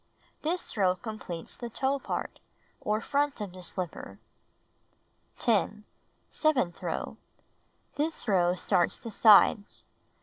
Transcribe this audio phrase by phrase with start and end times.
[0.41, 2.39] This row completes the toe part,
[2.81, 4.17] or front of the slipper.
[5.37, 5.83] 10.
[6.31, 7.17] Seventh row:
[7.97, 9.85] This row starts the sides.